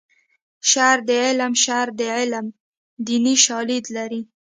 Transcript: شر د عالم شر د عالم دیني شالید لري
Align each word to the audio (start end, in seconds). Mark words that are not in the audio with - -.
شر 0.69 0.97
د 1.07 1.09
عالم 1.23 1.53
شر 1.63 1.87
د 1.99 2.01
عالم 2.17 2.45
دیني 3.07 3.35
شالید 3.45 3.85
لري 3.95 4.21